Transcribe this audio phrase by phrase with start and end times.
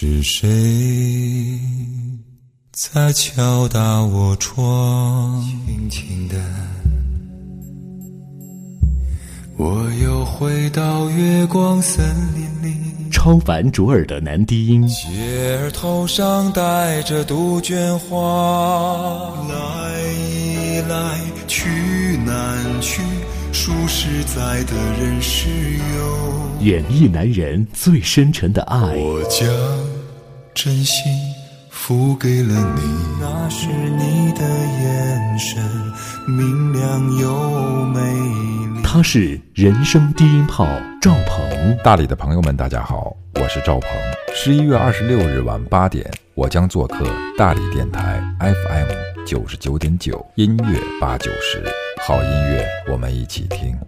[0.00, 1.58] 是谁
[2.70, 5.42] 在敲打我窗？
[5.42, 6.36] 轻轻的，
[9.56, 12.06] 我又回到月光森
[12.36, 13.10] 林里。
[13.10, 21.18] 超凡卓尔的男低音，姐儿头上戴着杜鹃花，来一来
[21.48, 21.68] 去
[22.24, 23.02] 难去，
[23.50, 25.48] 数十载的人世
[25.98, 26.38] 游。
[26.60, 29.48] 演绎男人最深沉的爱，我将
[30.60, 31.12] 真心
[31.70, 32.82] 付给了你，
[33.20, 35.62] 那是你的眼神
[36.26, 38.00] 明亮又美
[38.74, 38.82] 丽。
[38.82, 40.66] 他是人生低音炮
[41.00, 43.88] 赵鹏，大理的朋友们，大家好，我是赵鹏。
[44.34, 46.04] 十一月二十六日晚八点，
[46.34, 47.06] 我将做客
[47.38, 51.62] 大理电台 FM 九十九点九音乐八九十，
[52.04, 53.78] 好音乐，我们一起听。